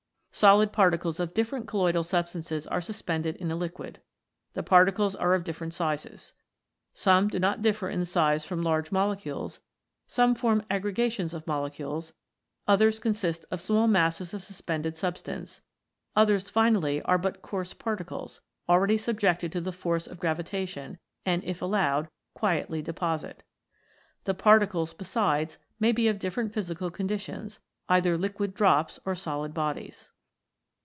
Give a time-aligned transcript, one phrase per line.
[0.33, 3.99] Solid particles of different colloidal substances are suspended in a liquid.
[4.53, 6.33] The particles are of different sizes.
[6.93, 9.59] Some do not differ in size from 26 COLLOIDS IN PROTOPLASM large molecules,
[10.07, 12.13] some form aggregations of mole cules,
[12.67, 15.61] others consist of small masses of the sus pended substance,
[16.15, 18.39] others finally are but coarse particles,
[18.69, 23.43] already subjected to the force of gravi tation, and, if allowed, quietly deposit.
[24.23, 27.59] The particles, besides, may be of different physical conditions,
[27.89, 30.09] either liquid drops or solid bodies.